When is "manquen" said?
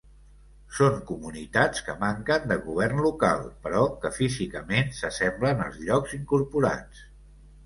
2.03-2.47